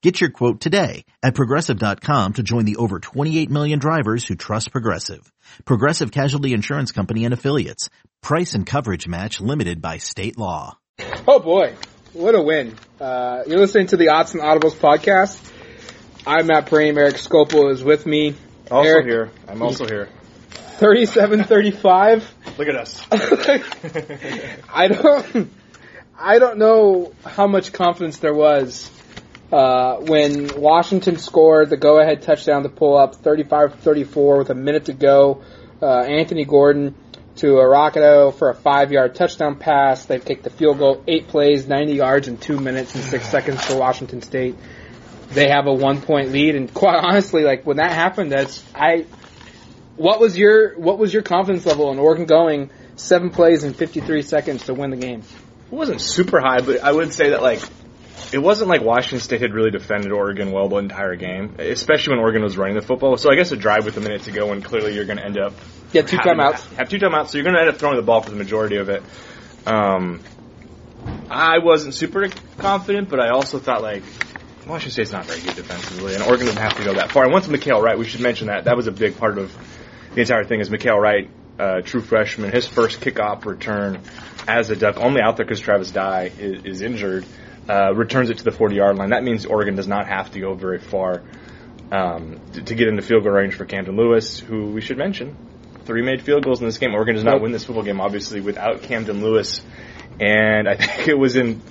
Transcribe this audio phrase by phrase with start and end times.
[0.00, 4.70] Get your quote today at progressive.com to join the over 28 million drivers who trust
[4.70, 5.32] Progressive.
[5.64, 7.90] Progressive Casualty Insurance Company and Affiliates.
[8.22, 10.78] Price and coverage match limited by state law.
[11.26, 11.74] Oh boy,
[12.12, 12.76] what a win.
[13.00, 15.52] Uh, you're listening to the Odds and Audibles podcast.
[16.24, 16.96] I'm Matt Prehm.
[16.96, 18.36] Erik Skopil is with me.
[18.70, 19.30] Also Eric, here.
[19.48, 20.08] I'm also here.
[20.78, 22.24] 37-35.
[22.56, 23.04] Look at us.
[24.72, 25.50] I don't,
[26.16, 28.92] I don't know how much confidence there was
[29.52, 34.92] uh, when Washington scored the go-ahead touchdown to pull up 35-34 with a minute to
[34.92, 35.42] go.
[35.80, 36.94] Uh, Anthony Gordon
[37.36, 40.04] to Arconado for a five-yard touchdown pass.
[40.04, 43.64] They kicked the field goal, eight plays, 90 yards in two minutes and six seconds
[43.64, 44.56] for Washington State.
[45.30, 49.06] They have a one-point lead, and quite honestly, like when that happened, that's I.
[49.96, 54.22] What was your what was your confidence level in Oregon going seven plays in 53
[54.22, 55.20] seconds to win the game?
[55.20, 57.60] It wasn't super high, but I would say that like
[58.32, 62.20] it wasn't like Washington State had really defended Oregon well the entire game, especially when
[62.20, 63.16] Oregon was running the football.
[63.16, 65.24] So I guess a drive with a minute to go, and clearly you're going to
[65.24, 65.54] end up
[65.92, 66.74] Yeah, two having- timeouts.
[66.76, 68.76] Have two timeouts, so you're going to end up throwing the ball for the majority
[68.76, 69.02] of it.
[69.66, 70.20] Um,
[71.30, 74.02] I wasn't super confident, but I also thought like
[74.66, 77.24] Washington State's not very good defensively, and Oregon doesn't have to go that far.
[77.24, 79.54] And once Mykael Wright, we should mention that that was a big part of
[80.14, 80.60] the entire thing.
[80.60, 84.00] Is Mykael Wright, uh, true freshman, his first kickoff return
[84.46, 87.24] as a Duck, only out there because Travis Dye is, is injured,
[87.68, 89.10] uh, returns it to the 40 yard line.
[89.10, 91.22] That means Oregon does not have to go very far
[91.92, 95.36] um, to, to get into field goal range for Camden Lewis, who we should mention.
[95.84, 96.94] Three made field goals in this game.
[96.94, 99.62] Oregon does not win this football game, obviously, without Camden Lewis.
[100.20, 101.62] And I think it was in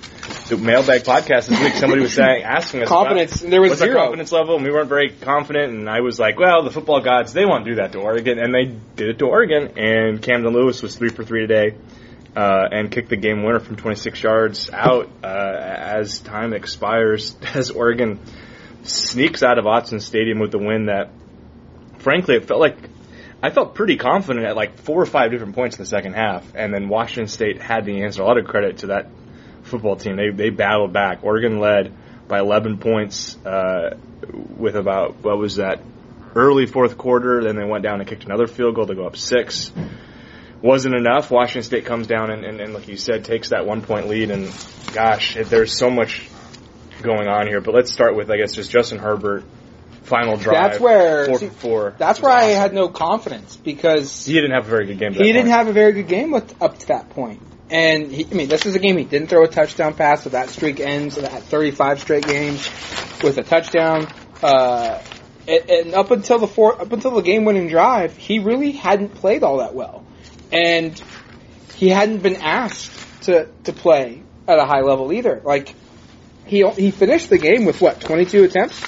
[0.48, 1.74] the mailbag podcast this week.
[1.74, 4.00] Somebody was saying, asking us Confidence, about there was zero.
[4.00, 5.74] confidence level, and we weren't very confident.
[5.74, 8.54] And I was like, well, the football gods, they won't do that to Oregon, and
[8.54, 8.64] they
[8.96, 9.76] did it to Oregon.
[9.76, 11.76] And Camden Lewis was three for three today,
[12.38, 17.34] uh, and kicked the game winner from 26 yards out uh, as time expires.
[17.54, 18.20] As Oregon
[18.84, 21.10] sneaks out of Autzen Stadium with the win that,
[21.98, 22.76] frankly, it felt like
[23.42, 26.54] I felt pretty confident at like four or five different points in the second half,
[26.54, 28.22] and then Washington State had the answer.
[28.22, 29.08] A lot of credit to that
[29.62, 30.14] football team.
[30.14, 31.24] They they battled back.
[31.24, 31.92] Oregon led
[32.28, 33.96] by 11 points uh,
[34.56, 35.80] with about what was that
[36.36, 37.42] early fourth quarter.
[37.42, 39.72] Then they went down and kicked another field goal to go up six.
[40.62, 41.30] Wasn't enough.
[41.30, 44.30] Washington State comes down and, and, and like you said, takes that one point lead.
[44.30, 44.52] And
[44.92, 46.28] gosh, there's so much
[47.02, 47.60] going on here.
[47.60, 49.44] But let's start with I guess just Justin Herbert.
[50.02, 50.70] Final drive.
[50.70, 51.94] That's where- four see, four.
[51.98, 55.12] That's where I had no confidence because He didn't have a very good game.
[55.12, 55.48] he didn't point.
[55.48, 57.42] have a very good game with, up to that point.
[57.70, 60.30] And he, I mean, this is a game he didn't throw a touchdown pass, so
[60.30, 62.66] that streak ends at 35 straight games
[63.22, 64.08] with a touchdown.
[64.42, 65.02] Uh,
[65.46, 69.42] and, and up until the four, up until the game-winning drive, he really hadn't played
[69.42, 70.06] all that well,
[70.52, 71.00] and
[71.74, 75.40] he hadn't been asked to to play at a high level either.
[75.44, 75.74] Like
[76.46, 78.82] he he finished the game with what 22 attempts,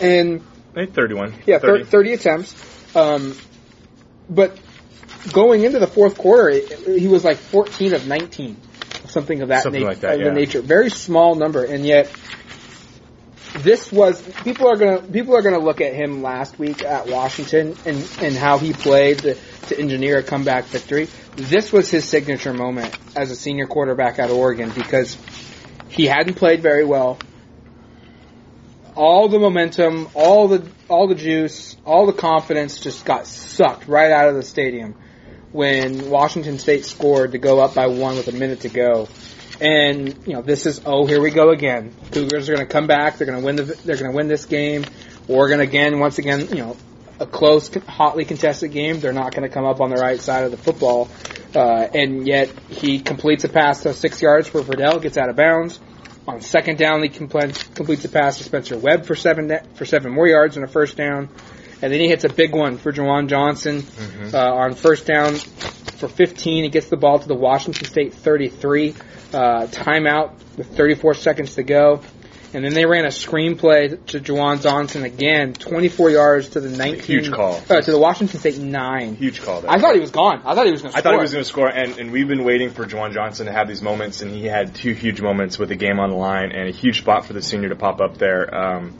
[0.00, 0.42] and
[0.74, 1.34] 31.
[1.46, 2.96] yeah, 30, 30 attempts.
[2.96, 3.34] Um,
[4.28, 4.58] but
[5.32, 8.56] going into the fourth quarter, it, he was like 14 of 19,
[9.06, 10.30] something of that, Something nat- like that, yeah.
[10.30, 10.60] nature.
[10.62, 12.10] Very small number, and yet
[13.62, 17.76] this was people are gonna people are gonna look at him last week at Washington
[17.84, 19.36] and and how he played to,
[19.68, 21.08] to engineer a comeback victory.
[21.36, 25.16] This was his signature moment as a senior quarterback at Oregon because
[25.88, 27.18] he hadn't played very well
[28.96, 34.10] all the momentum, all the all the juice, all the confidence just got sucked right
[34.10, 34.94] out of the stadium
[35.52, 39.08] when Washington State scored to go up by one with a minute to go.
[39.60, 41.94] And you know, this is oh, here we go again.
[42.12, 43.18] Cougars are going to come back.
[43.18, 43.64] They're going to win the.
[43.64, 44.84] They're going to win this game.
[45.28, 46.76] Oregon again, once again, you know,
[47.18, 49.00] a close, hotly contested game.
[49.00, 51.08] They're not going to come up on the right side of the football.
[51.54, 55.36] Uh, and yet he completes a pass to six yards where Verdell gets out of
[55.36, 55.80] bounds.
[56.28, 60.12] On second down, he completes, completes a pass to Spencer Webb for seven for seven
[60.12, 61.28] more yards and a first down,
[61.80, 63.84] and then he hits a big one for Juwan Johnson
[64.34, 66.64] uh, on first down for 15.
[66.64, 68.94] He gets the ball to the Washington State 33.
[69.32, 72.02] Uh, timeout with 34 seconds to go.
[72.54, 77.02] And then they ran a screenplay to Juwan Johnson again, 24 yards to the 19.
[77.02, 77.60] Huge call.
[77.68, 79.16] Uh, to the Washington State 9.
[79.16, 79.60] Huge call.
[79.60, 79.70] There.
[79.70, 80.42] I thought he was gone.
[80.44, 82.12] I thought he was going to I thought he was going to score, and, and
[82.12, 85.20] we've been waiting for Juwan Johnson to have these moments, and he had two huge
[85.20, 87.76] moments with the game on the line and a huge spot for the senior to
[87.76, 88.54] pop up there.
[88.54, 88.98] Um,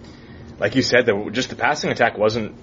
[0.59, 2.57] like you said, the, just the passing attack wasn't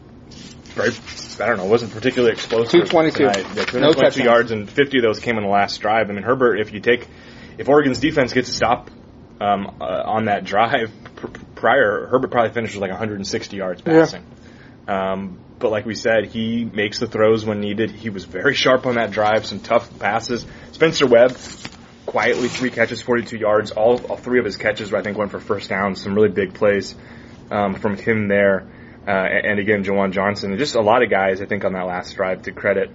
[0.74, 0.92] very,
[1.40, 2.90] I don't know, wasn't particularly explosive.
[2.90, 3.18] 222.
[3.18, 3.38] tonight.
[3.56, 4.18] Yeah, 222 touchdowns.
[4.18, 6.10] yards, and 50 of those came in the last drive.
[6.10, 7.08] I mean, Herbert, if you take,
[7.58, 8.90] if Oregon's defense gets a stop
[9.42, 13.94] um, uh, on that drive pr- prior, Herbert probably finishes like 160 yards Yeah.
[13.94, 14.26] passing.
[14.88, 17.90] Um, but like we said, he makes the throws when needed.
[17.92, 20.46] He was very sharp on that drive, some tough passes.
[20.74, 21.38] Spencer Webb,
[22.06, 23.72] quietly three catches, 42 yards.
[23.72, 25.96] All, all three of his catches, I think, went for first down.
[25.96, 26.96] Some really big plays
[27.50, 28.68] um, from him there.
[29.08, 30.50] Uh, and and again, Juwan Johnson.
[30.52, 32.90] And Just a lot of guys, I think, on that last drive to credit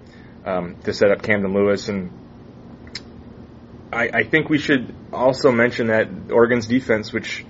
[0.45, 1.89] um, to set up Camden Lewis.
[1.89, 2.11] And
[3.99, 7.45] I, I think we should also mention that Oregon's defense, which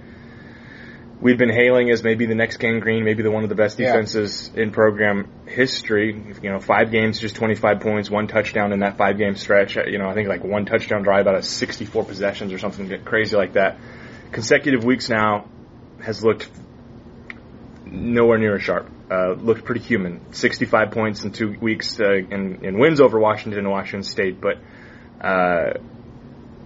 [1.21, 3.79] we've been hailing as maybe the next Gang Green, maybe the one of the best
[3.79, 3.89] Yeah.
[3.93, 6.15] defenses in program history.
[6.43, 9.77] You know, five games, just 25 points, one touchdown in that five game stretch.
[9.77, 12.89] Uh, You know, I think like one touchdown drive out of 64 possessions or something
[13.05, 13.79] crazy like that.
[14.33, 15.47] Consecutive weeks now
[16.03, 16.49] has looked
[17.85, 18.91] nowhere near as sharp.
[19.11, 20.21] Uh, looked pretty human.
[20.33, 24.59] 65 points in two weeks uh, in, in wins over Washington and Washington State, but
[25.21, 25.73] uh,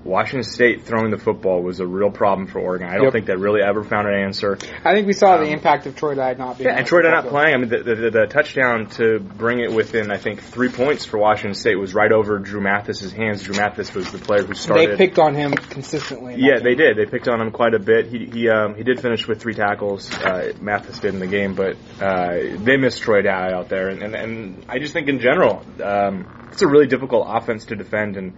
[0.05, 2.89] Washington State throwing the football was a real problem for Oregon.
[2.89, 3.13] I don't Yep.
[3.13, 4.59] think they really ever found an answer.
[4.85, 6.69] I think we saw the impact of Troy Dye not being.
[6.69, 7.55] Yeah, and Troy football not playing.
[7.55, 11.19] I mean, the, the, the touchdown to bring it within, I think, three points for
[11.19, 13.43] Washington State was right over Drew Mathis's hands.
[13.43, 14.91] Drew Mathis was the player who started.
[14.91, 16.35] They picked on him consistently.
[16.37, 16.65] Yeah, game.
[16.65, 16.97] they did.
[16.97, 18.07] They picked on him quite a bit.
[18.07, 20.13] He he um, he did finish with three tackles.
[20.13, 24.03] Uh, Mathis did in the game, but uh, they missed Troy Dye out there, and,
[24.03, 28.17] and and I just think in general, um, it's a really difficult offense to defend.
[28.17, 28.33] And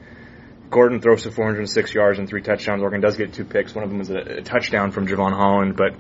[0.74, 2.82] Gordon throws for 406 yards and three touchdowns.
[2.82, 3.76] Oregon does get two picks.
[3.76, 5.94] One of them was a, a touchdown from Jevon Holland, but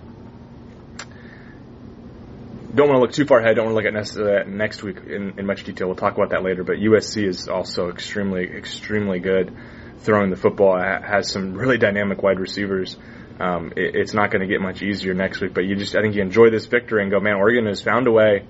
[2.74, 3.54] don't want to look too far ahead.
[3.54, 5.86] Don't want to look at next, uh, next week in, in much detail.
[5.86, 6.64] We'll talk about that later.
[6.64, 9.56] But USC is also extremely, extremely good
[9.98, 10.76] throwing the football.
[10.76, 12.96] Ha- Has some really dynamic wide receivers.
[13.38, 15.54] Um, it, it's not going to get much easier next week.
[15.54, 17.34] But you just, I think you enjoy this victory and go, man.
[17.34, 18.44] Oregon has found a way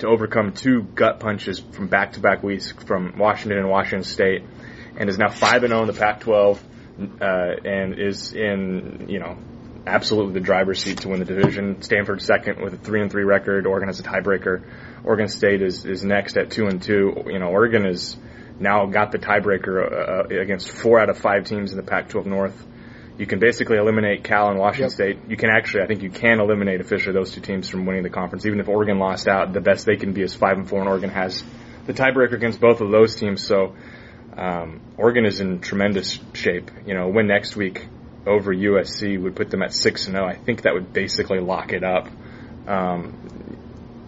[0.00, 4.42] to overcome two gut punches from back-to-back weeks from Washington and Washington State,
[4.96, 6.58] and is now five and zero in the Pac-12,
[7.20, 7.24] uh,
[7.64, 9.36] and is in you know
[9.86, 11.82] absolutely the driver's seat to win the division.
[11.82, 13.66] Stanford second with a three and three record.
[13.66, 14.62] Oregon has a tiebreaker.
[15.04, 17.24] Oregon State is is next at two and two.
[17.26, 18.16] You know, Oregon is
[18.58, 22.66] now got the tiebreaker uh, against four out of five teams in the Pac-12 North.
[23.18, 24.92] You can basically eliminate Cal and Washington Yep.
[24.92, 25.30] State.
[25.30, 28.10] You can actually, I think, you can eliminate officially those two teams from winning the
[28.10, 28.46] conference.
[28.46, 30.88] Even if Oregon lost out, the best they can be is five and four, and
[30.88, 31.44] Oregon has
[31.86, 33.46] the tiebreaker against both of those teams.
[33.46, 33.74] So
[34.36, 36.70] um, Oregon is in tremendous shape.
[36.86, 37.86] You know, win next week
[38.26, 40.26] over USC would put them at six and zero.
[40.26, 42.08] I think that would basically lock it up.
[42.66, 43.18] Um,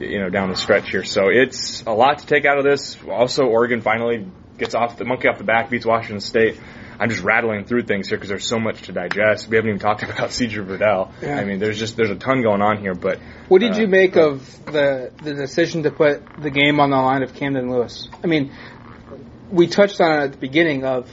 [0.01, 1.05] you know, down the stretch here.
[1.05, 2.97] So it's a lot to take out of this.
[3.09, 4.27] Also, Oregon finally
[4.59, 6.61] gets off the monkey off the back, beats Washington State.
[6.99, 9.49] I'm just rattling through things here because there's so much to digest.
[9.49, 11.11] We haven't even talked about Cedar Verdell.
[11.23, 11.37] Yeah.
[11.37, 12.95] I mean, there's just there's a ton going on here.
[12.95, 13.19] But
[13.49, 16.97] What did Uh, you make of the the decision to put the game on the
[16.97, 18.09] line of Camden Lewis?
[18.23, 18.53] I mean,
[19.55, 21.09] we touched on it at the beginning of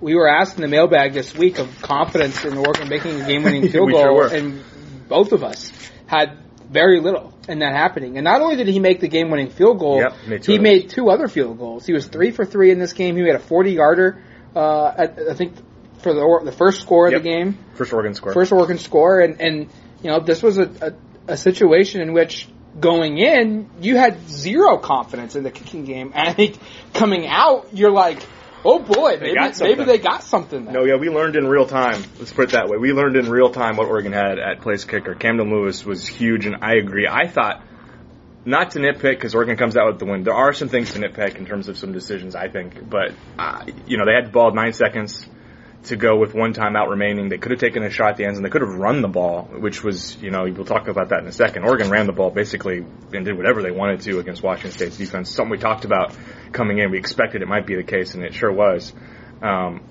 [0.00, 3.26] we were asked in the mailbag this week of confidence in the Oregon making a
[3.26, 4.62] game-winning field goal, sure and
[5.08, 5.72] both of us
[6.06, 6.38] had
[6.70, 8.16] very little in that happening.
[8.16, 11.10] And not only did he make the game-winning field goal, Yep, made he made two
[11.10, 11.84] other field goals.
[11.84, 13.16] He was three for three in this game.
[13.16, 14.22] He had a 40-yarder,
[14.54, 15.54] uh, at, I think,
[15.98, 17.22] for the or- the first score of Yep.
[17.22, 18.32] the game first Oregon score.
[18.32, 19.68] first Oregon score, and and
[20.02, 20.94] you know this was a,
[21.28, 22.48] a a situation in which
[22.78, 26.58] going in you had zero confidence in the kicking game, and I think
[26.94, 28.22] coming out you're like,
[28.64, 30.74] oh boy, maybe got maybe they got something there.
[30.74, 32.02] No, yeah, we learned in real time.
[32.18, 32.76] Let's put it that way.
[32.78, 35.14] We learned in real time what Oregon had at place kicker.
[35.14, 37.08] Camden Lewis was huge, and I agree.
[37.08, 37.62] I thought
[38.44, 40.22] not to nitpick because Oregon comes out with the win.
[40.22, 42.88] There are some things to nitpick in terms of some decisions, I think.
[42.88, 45.26] But uh, you know, they had the ball nine seconds
[45.84, 47.28] to go with one timeout remaining.
[47.28, 49.08] They could have taken a shot at the ends, and they could have run the
[49.08, 51.64] ball, which was, you know, we'll talk about that in a second.
[51.64, 55.30] Oregon ran the ball basically and did whatever they wanted to against Washington State's defense.
[55.30, 56.14] Something we talked about
[56.52, 56.90] coming in.
[56.90, 58.92] We expected it might be the case, and it sure was.
[59.42, 59.82] Um,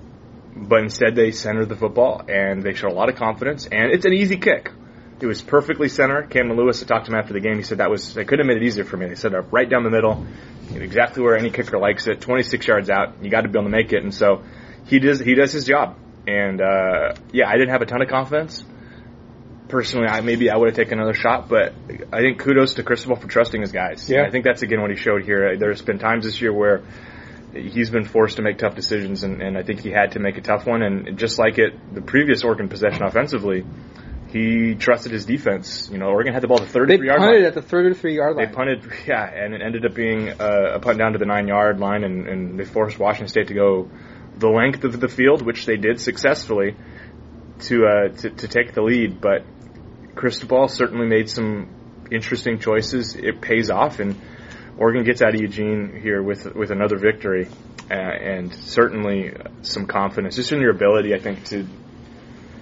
[0.54, 4.04] but instead they centered the football and they showed a lot of confidence and it's
[4.04, 4.70] an easy kick.
[5.20, 6.22] It was perfectly center.
[6.22, 7.56] Camden Lewis, I talked to him after the game.
[7.56, 9.06] He said that was they couldn't have made it easier for me.
[9.06, 10.26] They set up right down the middle,
[10.74, 12.22] exactly where any kicker likes it.
[12.22, 13.22] 26 yards out.
[13.22, 14.42] You got to be able to make it, and so
[14.90, 15.20] he does.
[15.20, 15.96] He does his job.
[16.26, 18.64] And uh, yeah, I didn't have a ton of confidence.
[19.68, 21.72] Personally, I maybe I would have taken another shot, but
[22.12, 24.10] I think kudos to Cristobal for trusting his guys.
[24.10, 24.24] Yeah.
[24.26, 25.56] I think that's again what he showed here.
[25.56, 26.82] There's been times this year where
[27.54, 30.38] he's been forced to make tough decisions, and, and I think he had to make
[30.38, 30.82] a tough one.
[30.82, 33.64] And just like it, the previous Oregon possession offensively,
[34.28, 35.88] he trusted his defense.
[35.90, 37.28] You know, Oregon had the ball at the they 33 yard line.
[37.28, 38.46] They punted at the 33 yard line.
[38.46, 41.46] They punted, yeah, and it ended up being uh, a punt down to the nine
[41.46, 43.88] yard line, and, and they forced Washington State to go
[44.40, 46.74] the length of the field, which they did successfully
[47.60, 49.20] to uh, to, to take the lead.
[49.20, 49.44] But
[50.14, 53.14] Cristobal certainly made some interesting choices.
[53.14, 54.20] It pays off, and
[54.78, 57.48] Oregon gets out of Eugene here with with another victory,
[57.90, 61.66] uh, and certainly some confidence just in your ability, I think, to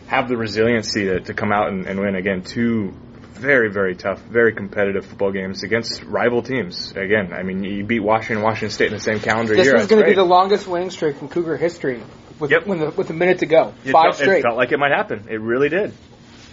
[0.08, 2.94] have the resiliency to, to come out and, and win again two
[3.38, 6.92] very very tough, very competitive football games against rival teams.
[6.92, 9.74] Again, I mean, you beat Washington, Washington State in the same calendar This year.
[9.74, 12.02] was That's going to be the longest winning streak in Cougar history
[12.38, 12.66] with, Yep.
[12.66, 13.72] when the, with a minute to go.
[13.84, 14.38] It Five felt, straight.
[14.38, 15.26] It felt like it might happen.
[15.28, 15.92] It really did.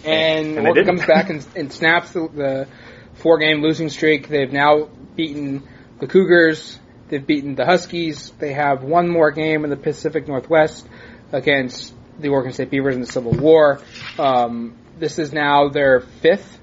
[0.04, 2.68] and, And Oregon comes back and, and snaps the, the
[3.14, 4.28] four game losing streak.
[4.28, 5.62] They've now beaten
[6.00, 6.78] the Cougars.
[7.08, 8.32] They've beaten the Huskies.
[8.38, 10.86] They have one more game in the Pacific Northwest
[11.32, 13.80] against the Oregon State Beavers in the Civil War.
[14.18, 16.58] Um, this is now their fifth,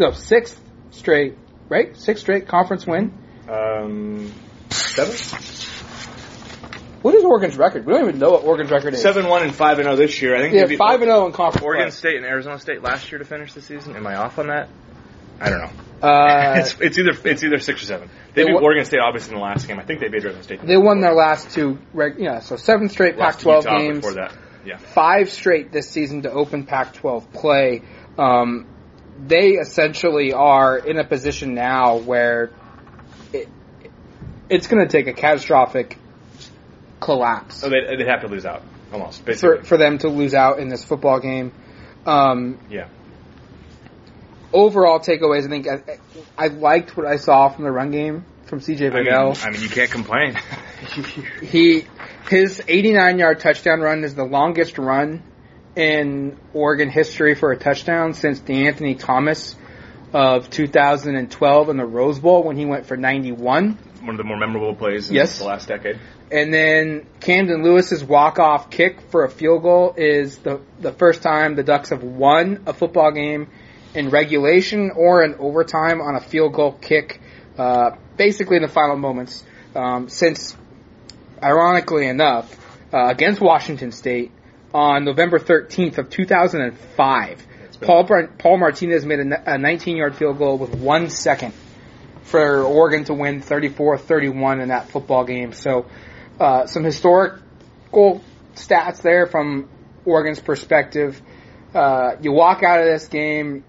[0.00, 0.58] no, sixth
[0.90, 1.36] straight,
[1.68, 1.96] right?
[1.96, 3.12] Sixth straight conference win.
[3.48, 4.32] Um,
[4.70, 5.14] seven,
[7.02, 7.84] What is Oregon's record?
[7.86, 9.02] We don't even know what Oregon's record is.
[9.02, 10.34] seven, one, and five and zero this year.
[10.36, 11.64] I think Yeah, five and zero in conference.
[11.64, 11.90] Oregon play.
[11.90, 13.94] State and Arizona State last year to finish the season.
[13.94, 14.68] Am I off on that?
[15.40, 15.70] I don't know.
[16.08, 18.08] Uh, it's, it's either it's either six or seven.
[18.34, 19.78] They They beat won- Oregon State obviously in the last game.
[19.78, 20.66] I think they beat Arizona State.
[20.66, 23.96] they won their last two, reg- yeah, so seven straight Lost Pac-12 Utah games.
[23.98, 24.34] before that.
[24.64, 24.76] Yeah.
[24.76, 27.82] five straight this season to open Pac-12 play.
[28.18, 28.66] Um,
[29.26, 32.50] they essentially are in a position now where
[33.32, 33.48] it,
[34.48, 35.98] it's going to take a catastrophic
[37.00, 38.62] collapse So they they'd have to lose out
[38.92, 39.58] almost basically.
[39.58, 41.52] for for them to lose out in this football game.
[42.06, 42.88] Um, yeah.
[44.52, 45.98] overall takeaways, I think I,
[46.36, 49.62] I liked what I saw from the run game from CJ I mean, I mean,
[49.62, 50.36] you can't complain.
[51.42, 51.84] He
[52.30, 55.22] his 89 yard touchdown run is the longest run
[55.76, 59.56] in Oregon history for a touchdown since De'Anthony Thomas
[60.12, 63.78] of 2012 in the Rose Bowl when he went for 91.
[64.00, 65.38] One of the more memorable plays in Yes.
[65.38, 65.98] the last decade.
[66.32, 71.22] And then Camden Lewis's walk off kick for a field goal is the the first
[71.22, 73.48] time the Ducks have won a football game
[73.94, 77.20] in regulation or in overtime on a field goal kick,
[77.58, 79.44] uh, basically in the final moments.
[79.74, 80.56] Um, since,
[81.42, 82.56] ironically enough,
[82.92, 84.30] uh, against Washington State
[84.72, 87.46] on November 13th of 2005,
[87.80, 88.08] Paul
[88.38, 91.54] Paul Martinez made a 19 yard field goal with one second
[92.22, 95.52] for Oregon to win 34-31 in that football game.
[95.52, 95.86] So,
[96.38, 98.22] uh, some historical
[98.54, 99.68] stats there from
[100.04, 101.20] Oregon's perspective.
[101.74, 103.64] Uh, you walk out of this game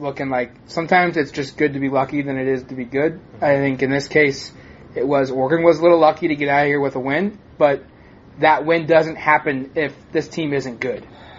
[0.00, 3.20] looking like sometimes it's just good to be lucky than it is to be good.
[3.40, 4.52] I think in this case,
[4.94, 7.38] it was Oregon was a little lucky to get out of here with a win,
[7.58, 7.84] but
[8.40, 11.06] that win doesn't happen if this team isn't good.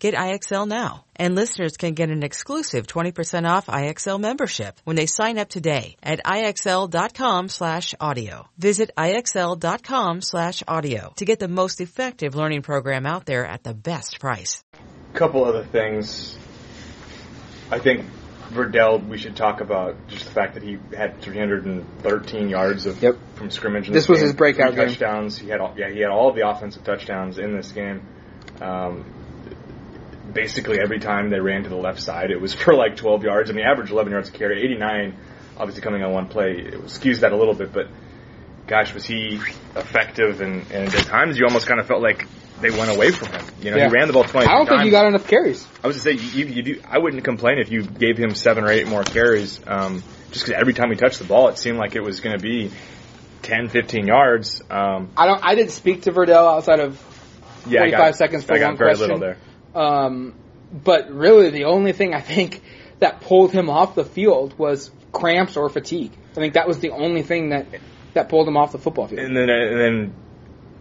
[0.00, 1.04] Get IXL now.
[1.14, 5.96] And listeners can get an exclusive 20% off IXL membership when they sign up today
[6.02, 8.48] at IXL.com slash audio.
[8.58, 13.74] Visit IXL.com slash audio to get the most effective learning program out there at the
[13.74, 14.64] best price.
[15.12, 16.38] couple other things.
[17.70, 18.06] I think
[18.52, 23.16] Verdell, we should talk about just the fact that he had 313 yards of Yep.
[23.34, 23.86] from scrimmage.
[23.88, 24.88] In This was game, his breakout three game.
[24.88, 25.36] touchdowns.
[25.38, 28.02] He had all, yeah, he had all of the offensive touchdowns in this game.
[28.60, 29.04] Um,
[30.32, 33.50] basically, every time they ran to the left side, it was for like 12 yards.
[33.50, 34.62] I mean, average 11 yards a carry.
[34.62, 35.16] 89,
[35.56, 37.88] obviously coming on one play, it skews that a little bit, but
[38.66, 39.40] gosh, was he
[39.76, 40.40] effective?
[40.40, 42.26] And, and at times, you almost kind of felt like
[42.60, 43.44] they went away from him.
[43.60, 43.88] You know, Yeah.
[43.88, 45.66] he ran the ball 20 I don't think you got enough carries.
[45.82, 46.80] I was to say you, you do.
[46.88, 49.60] I wouldn't complain if you gave him seven or eight more carries.
[49.66, 52.36] Um, just because every time he touched the ball, it seemed like it was going
[52.36, 52.70] to be
[53.42, 54.62] 10, 15 yards.
[54.70, 55.42] Um, I don't.
[55.42, 57.00] I didn't speak to Verdell outside of
[57.66, 59.06] yeah, 45 got, seconds for I got one very question.
[59.08, 59.36] little there.
[59.74, 60.34] Um,
[60.72, 62.62] but really, the only thing I think
[62.98, 66.12] that pulled him off the field was cramps or fatigue.
[66.32, 67.66] I think that was the only thing that
[68.14, 69.20] that pulled him off the football field.
[69.20, 70.14] And then, and then,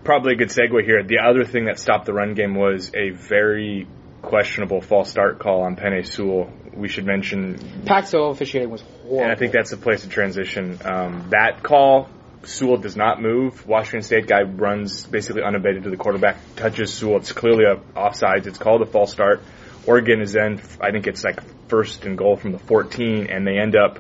[0.04, 1.04] probably a good segue here.
[1.04, 3.88] The other thing that stopped the run game was a very
[4.22, 6.52] questionable false start call on Penei Sewell.
[6.74, 9.22] We should mention, Paxo officiating was horrible.
[9.22, 10.80] and I think that's the place to transition.
[10.84, 12.10] Um, that call,
[12.44, 13.68] Sewell does not move.
[13.68, 17.18] Washington State guy runs basically unabated to the quarterback, touches Sewell.
[17.18, 18.48] It's clearly a offsides.
[18.48, 19.42] It's called a false start.
[19.86, 23.58] Oregon is then, I think it's like first and goal from the 14, and they
[23.58, 24.00] end up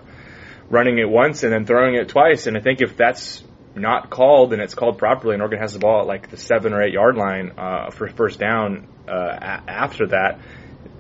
[0.69, 2.47] running it once and then throwing it twice.
[2.47, 3.43] And I think if that's
[3.75, 6.73] not called and it's called properly, and Oregon has the ball at like the seven
[6.73, 10.39] or eight yard line uh, for first down uh, a- after that,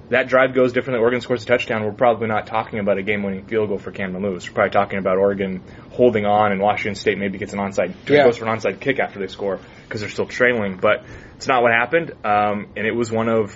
[0.09, 1.01] that drive goes differently.
[1.01, 1.83] Oregon scores a touchdown.
[1.83, 4.47] We're probably not talking about a game-winning field goal for Camden Lewis.
[4.47, 5.61] We're probably talking about Oregon
[5.91, 8.23] holding on, and Washington State maybe gets an onside Yeah.
[8.25, 10.77] goes for an onside kick after they score because they're still trailing.
[10.77, 11.03] But
[11.35, 13.55] it's not what happened, um, and it was one of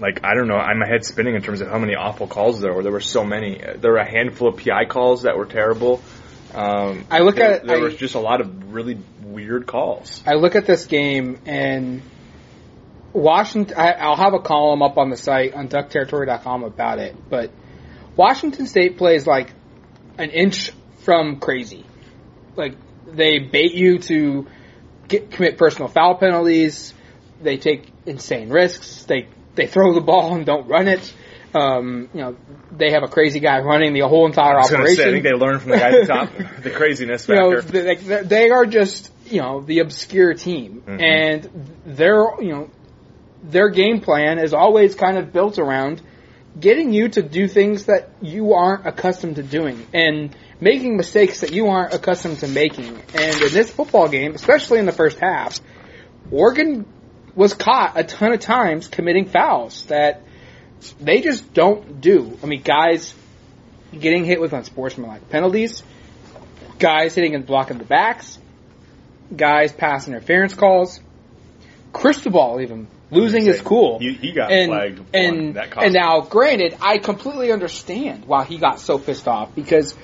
[0.00, 0.56] like I don't know.
[0.56, 2.82] I'm my head spinning in terms of how many awful calls there were.
[2.82, 3.60] There were so many.
[3.76, 6.02] There were a handful of PI calls that were terrible.
[6.54, 10.22] Um, I look there, at- there I- was just a lot of really weird calls.
[10.26, 12.02] I look at this game and
[13.14, 13.76] Washington.
[13.78, 17.50] I, I'll have a column up on the site on duckterritory.com about it, but
[18.16, 19.50] Washington State plays like
[20.18, 20.70] an inch
[21.04, 21.86] from crazy.
[22.56, 24.46] Like they bait you to
[25.08, 26.92] get, commit personal foul penalties.
[27.42, 29.04] They take insane risks.
[29.04, 31.14] They they throw the ball and don't run it.
[31.54, 32.36] Um, you know,
[32.72, 35.22] they have a crazy guy running the whole entire I was operation say, I think
[35.22, 36.30] they learned from the guy at the top,
[36.64, 37.44] the craziness factor.
[37.44, 41.00] you know, they, like, they- they are just you know the obscure team, Mm-hmm.
[41.00, 42.70] and their you know
[43.44, 46.00] their game plan is always kind of built around
[46.58, 51.52] getting you to do things that you aren't accustomed to doing and making mistakes that
[51.52, 52.96] you aren't accustomed to making.
[53.14, 55.60] And in this football game, especially in the first half,
[56.30, 56.86] Oregon
[57.34, 60.22] was caught a ton of times committing fouls that
[61.00, 62.38] they just don't do.
[62.42, 63.14] I mean, guys
[63.98, 65.82] getting hit with unsportsmanlike penalties,
[66.78, 68.38] guys hitting and blocking the backs,
[69.34, 71.00] guys pass interference calls,
[71.92, 73.98] Cristobal even losing is cool.
[73.98, 74.98] He, he got and flagged.
[74.98, 79.28] for and that cost and now, granted, I completely understand why he got so pissed
[79.28, 79.94] off because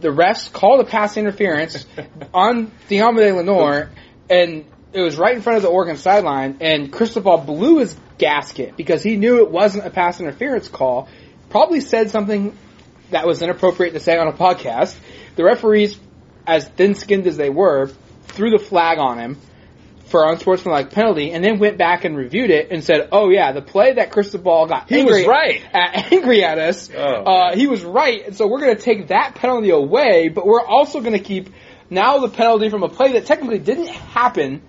[0.00, 1.86] the refs called a pass interference
[2.34, 3.90] on Deommodore Lenoir,
[4.28, 8.76] and it was right in front of the Oregon sideline, and Cristobal blew his gasket
[8.76, 11.08] because he knew it wasn't a pass interference call.
[11.50, 12.56] Probably said something
[13.10, 14.96] that was inappropriate to say on a podcast.
[15.36, 15.98] The referees,
[16.46, 17.90] as thin-skinned as they were,
[18.28, 19.38] threw the flag on him
[20.16, 23.60] for unsportsmanlike penalty, and then went back and reviewed it and said, "Oh yeah, the
[23.60, 25.62] play that Cristobal got He angry was right.
[25.74, 29.08] at, angry at us, Oh, uh, he was right, and so we're going to take
[29.08, 31.50] that penalty away, but we're also going to keep
[31.90, 34.62] now the penalty from a play that technically didn't happen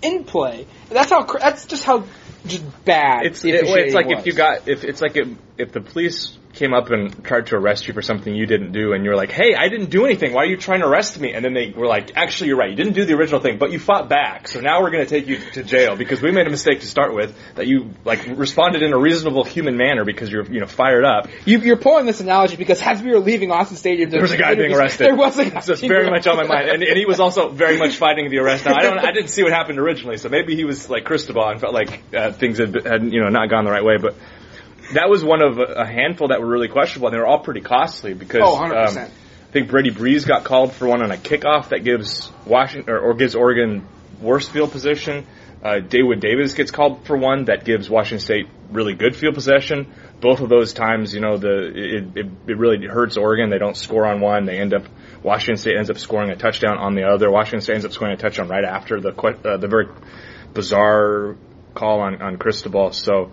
[0.00, 0.66] in play.
[0.88, 1.24] That's how.
[1.24, 2.04] That's just how
[2.46, 3.26] just bad.
[3.26, 6.72] It's it, it's like if you got if it's like if, if the police came
[6.72, 9.54] up and tried to arrest you for something you didn't do, and you're like, "Hey,
[9.54, 10.32] I didn't do anything.
[10.32, 12.70] Why are you trying to arrest me?" And then they were like, "Actually, you're right.
[12.70, 14.48] You didn't do the original thing, but you fought back.
[14.48, 16.86] So now we're going to take you to jail because we made a mistake to
[16.86, 17.36] start with.
[17.56, 21.28] That you like responded in a reasonable human manner because you're you know fired up.
[21.44, 24.36] You, you're pulling this analogy because as we were leaving Autzen Stadium, There was a
[24.36, 25.06] guy being arrested.
[25.06, 25.60] There was a guy.
[25.60, 28.30] So it's very much on my mind, and, and he was also very much fighting
[28.30, 28.64] the arrest.
[28.64, 31.48] Now I don't, I didn't see what happened originally, so maybe he was like Cristobal
[31.48, 33.96] and felt like uh, things had, had you know not gone the right way.
[33.98, 34.14] But
[34.92, 37.60] that was one of a handful that were really questionable, and they were all pretty
[37.62, 38.88] costly because Oh, 100%.
[38.88, 42.92] um, I think Brady Breeze got called for one on a kickoff that gives Washington
[42.92, 43.86] or, or gives Oregon
[44.20, 45.26] worse field position.
[45.62, 49.92] Uh, David Davis gets called for one that gives Washington State really good field possession.
[50.20, 53.48] Both of those times, you know, the it, it, it really hurts Oregon.
[53.48, 54.44] They don't score on one.
[54.44, 54.84] They end up
[55.22, 57.30] Washington State ends up scoring a touchdown on the other.
[57.30, 59.86] Washington State ends up scoring a touchdown right after the uh, the very
[60.52, 61.36] bizarre
[61.74, 62.92] call on on Cristobal.
[62.92, 63.32] So.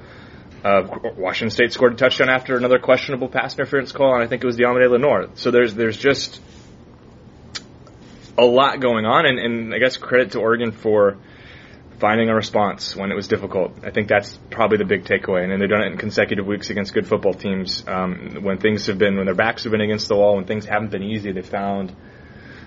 [0.63, 0.83] Uh,
[1.17, 4.45] Washington State scored a touchdown after another questionable pass interference call, and I think it
[4.45, 5.29] was Deommodore Lenoir.
[5.35, 6.39] So there's there's just
[8.37, 11.17] a lot going on, and, and I guess credit to Oregon for
[11.99, 13.73] finding a response when it was difficult.
[13.83, 16.69] I think that's probably the big takeaway, and then they've done it in consecutive weeks
[16.69, 17.83] against good football teams.
[17.87, 20.65] Um, when things have been when their backs have been against the wall, when things
[20.65, 21.95] haven't been easy, they've found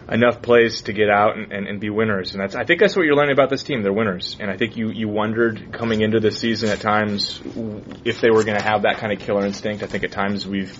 [0.08, 2.32] enough plays to get out and, and, and be winners.
[2.32, 3.82] And that's I think that's what you're learning about this team.
[3.82, 7.40] They're winners, and I think you you wondered coming into this season at times
[8.04, 9.82] if they were going to have that kind of killer instinct.
[9.82, 10.76] I think at times we've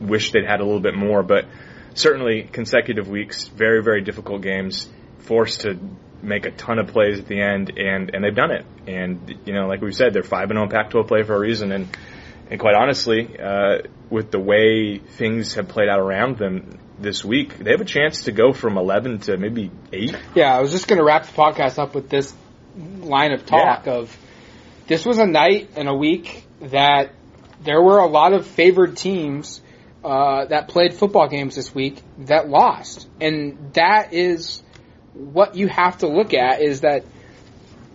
[0.00, 1.46] wished they'd had a little bit more, but
[1.94, 4.88] certainly consecutive weeks, very very difficult games,
[5.20, 5.78] forced to
[6.22, 8.66] make a ton of plays at the end, and and they've done it.
[8.86, 11.70] And you know, like we said, they're five and zero Pac-12 play for a reason,
[11.72, 11.96] and
[12.50, 13.78] and quite honestly, uh,
[14.10, 18.24] with the way things have played out around them this week, they have a chance
[18.24, 20.16] to go from 11 to maybe 8.
[20.34, 22.32] Yeah, I was just going to wrap the podcast up with this
[22.76, 23.92] line of talk Yeah.
[23.92, 24.16] of
[24.86, 27.12] this was a night and a week that
[27.62, 29.60] there were a lot of favored teams
[30.04, 34.62] uh, that played football games this week that lost, and that is
[35.14, 36.60] what you have to look at.
[36.60, 37.04] Is that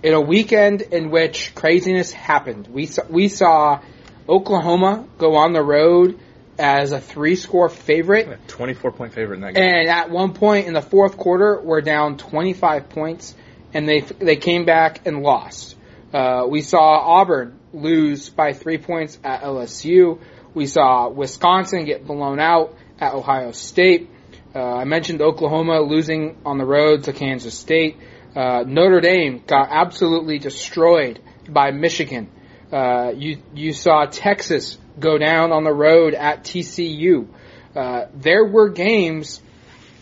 [0.04, 3.82] in a weekend in which craziness happened, we saw, we saw
[4.30, 6.20] Oklahoma go on the road
[6.60, 8.48] as a three score favorite.
[8.48, 9.64] 24 point favorite in that game.
[9.64, 13.36] And at one point in the fourth quarter, we're down 25 points,
[13.74, 15.76] and they they came back and lost.
[16.14, 20.20] Uh, we saw Auburn lose by three points at LSU.
[20.54, 24.10] We saw Wisconsin get blown out at Ohio State.
[24.56, 27.98] Uh, I mentioned Oklahoma losing on the road to Kansas State.
[28.36, 32.30] Uh, Notre Dame got absolutely destroyed by Michigan.
[32.72, 37.28] Uh, you you saw Texas go down on the road at TCU.
[37.76, 39.42] Uh, there were games,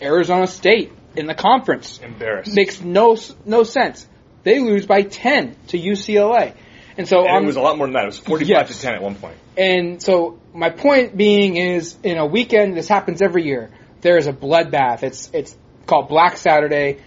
[0.01, 2.53] Arizona State in the conference Embarrassed.
[2.53, 4.07] makes no no sense.
[4.43, 6.53] They lose by ten to UCLA,
[6.97, 8.03] and so and on, it was a lot more than that.
[8.03, 8.75] It was 45 Yes.
[8.77, 9.35] to 10 at one point.
[9.57, 13.71] and so my point being is, in a weekend, this happens every year.
[14.01, 15.03] There is a bloodbath.
[15.03, 15.55] It's it's
[15.87, 16.99] called Black Saturday.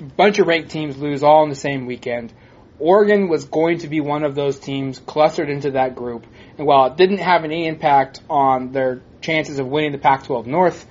[0.00, 2.32] A bunch of ranked teams lose all in the same weekend.
[2.78, 6.86] Oregon was going to be one of those teams clustered into that group, and while
[6.86, 10.86] it didn't have any impact on their chances of winning the Pac-12 North,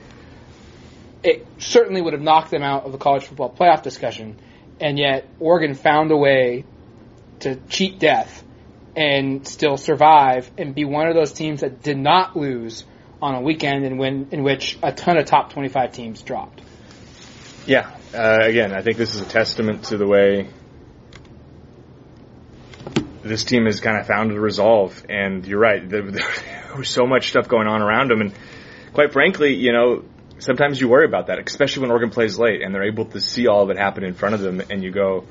[1.23, 4.37] it certainly would have knocked them out of the college football playoff discussion.
[4.79, 6.65] And yet, Oregon found a way
[7.39, 8.43] to cheat death
[8.95, 12.83] and still survive and be one of those teams that did not lose
[13.21, 16.61] on a weekend in, when, in which a ton of top 25 teams dropped.
[17.65, 17.95] Yeah.
[18.13, 20.49] Uh, again, I think this is a testament to the way
[23.23, 25.05] this team has kind of found a resolve.
[25.09, 25.87] And you're right.
[25.87, 28.21] There, there was so much stuff going on around them.
[28.21, 28.33] And
[28.93, 30.03] quite frankly, you know,
[30.39, 33.47] sometimes you worry about that, especially when Oregon plays late and they're able to see
[33.47, 34.61] all of it happen in front of them.
[34.69, 35.25] And you go,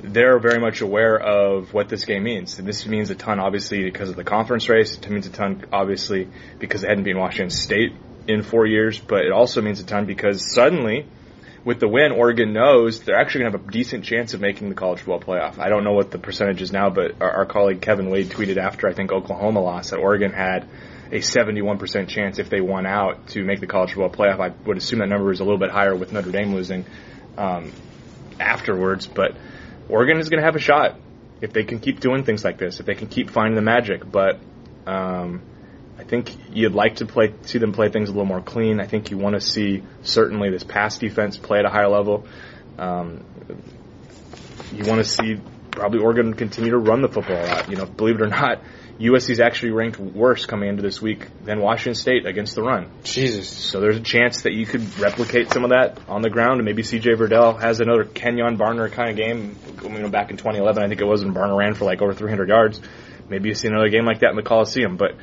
[0.00, 2.58] they're very much aware of what this game means.
[2.58, 4.96] And this means a ton, obviously, because of the conference race.
[4.96, 7.92] It means a ton, obviously, because they hadn't been Washington State
[8.28, 8.98] in four years.
[8.98, 11.06] But it also means a ton because suddenly,
[11.64, 14.68] with the win, Oregon knows they're actually going to have a decent chance of making
[14.68, 15.58] the college football playoff.
[15.58, 18.58] I don't know what the percentage is now, but our, our colleague Kevin Wade tweeted
[18.58, 20.68] after I think Oklahoma lost that Oregon had
[21.10, 24.40] a 71% chance if they won out to make the college football playoff.
[24.40, 26.84] I would assume that number is a little bit higher with Notre Dame losing
[27.38, 27.72] um,
[28.38, 29.36] afterwards, but
[29.88, 30.98] Oregon is going to have a shot
[31.40, 34.10] if they can keep doing things like this, if they can keep finding the magic.
[34.10, 34.38] But
[34.86, 35.42] um,
[36.22, 38.80] think you'd like to play, see them play things a little more clean.
[38.80, 42.26] I think you want to see certainly this pass defense play at a higher level.
[42.78, 43.24] Um,
[44.72, 47.70] you want to see probably Oregon continue to run the football a lot.
[47.70, 48.62] You know, believe it or not,
[48.98, 52.90] USC is actually ranked worse coming into this week than Washington State against the run.
[53.02, 53.48] Jesus.
[53.48, 56.64] So there's a chance that you could replicate some of that on the ground, and
[56.64, 59.56] maybe CJ Verdell has another Kenjon Barner kind of game.
[59.82, 62.14] You know, back in 2011, I think it was when Barner ran for like over
[62.14, 62.80] 300 yards.
[63.28, 65.16] Maybe you see another game like that in the Coliseum, but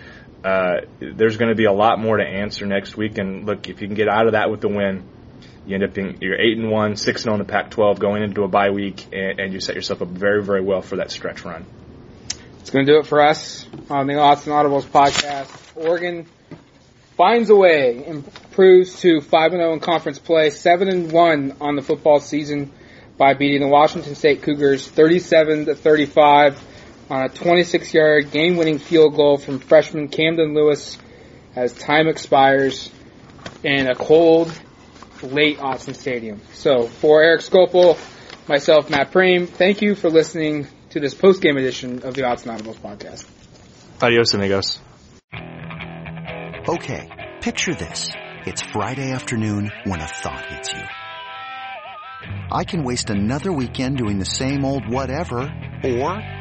[0.44, 3.18] uh, there's going to be a lot more to answer next week.
[3.18, 5.04] And look, if you can get out of that with the win,
[5.66, 8.24] you end up being you're eight and one, six and zero in the Pac-12, going
[8.24, 11.12] into a bye week, and, and you set yourself up very, very well for that
[11.12, 11.66] stretch run.
[12.60, 15.50] It's going to do it for us on the and Audibles podcast.
[15.76, 16.26] Oregon
[17.16, 21.76] finds a way, improves to 5 and 0 in conference play, 7 and 1 on
[21.76, 22.72] the football season
[23.18, 26.60] by beating the Washington State Cougars 37 to 35
[27.10, 30.98] on a 26 yard game winning field goal from freshman Camden Lewis
[31.56, 32.90] as time expires
[33.64, 34.52] in a cold,
[35.22, 36.42] late Autzen Stadium.
[36.54, 37.98] So for Erik Skopil,
[38.48, 42.46] myself, Matt Prehm, thank you for listening to this post game edition of the Odds
[42.46, 43.26] and Audibles podcast.
[44.02, 44.80] Adios, amigos.
[46.68, 47.10] Okay,
[47.42, 48.12] picture this.
[48.46, 50.84] It's Friday afternoon when a thought hits you.
[52.52, 55.50] I can waste another weekend doing the same old whatever,
[55.84, 56.41] or